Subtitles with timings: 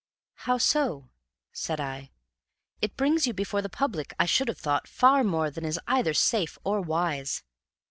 [0.49, 1.11] "How so?"
[1.51, 2.09] said I.
[2.81, 6.15] "It brings you before the public, I should have thought, far more than is either
[6.15, 7.43] safe or wise."